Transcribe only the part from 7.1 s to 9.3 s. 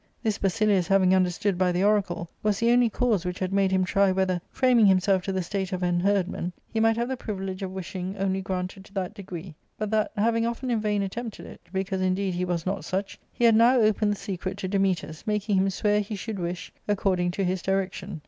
privilege of wishing only granted to that